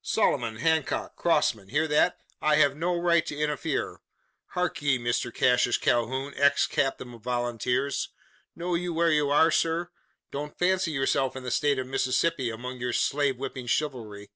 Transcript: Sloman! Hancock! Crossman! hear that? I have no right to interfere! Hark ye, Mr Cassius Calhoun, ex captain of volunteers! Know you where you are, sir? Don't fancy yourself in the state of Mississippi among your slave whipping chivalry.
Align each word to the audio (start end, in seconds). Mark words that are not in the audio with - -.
Sloman! 0.00 0.58
Hancock! 0.58 1.16
Crossman! 1.16 1.70
hear 1.70 1.88
that? 1.88 2.16
I 2.40 2.54
have 2.54 2.76
no 2.76 2.94
right 2.94 3.26
to 3.26 3.36
interfere! 3.36 4.00
Hark 4.50 4.80
ye, 4.80 4.96
Mr 4.96 5.34
Cassius 5.34 5.76
Calhoun, 5.76 6.34
ex 6.36 6.68
captain 6.68 7.12
of 7.14 7.22
volunteers! 7.22 8.10
Know 8.54 8.76
you 8.76 8.94
where 8.94 9.10
you 9.10 9.30
are, 9.30 9.50
sir? 9.50 9.90
Don't 10.30 10.56
fancy 10.56 10.92
yourself 10.92 11.34
in 11.34 11.42
the 11.42 11.50
state 11.50 11.80
of 11.80 11.88
Mississippi 11.88 12.48
among 12.48 12.78
your 12.78 12.92
slave 12.92 13.38
whipping 13.38 13.66
chivalry. 13.66 14.30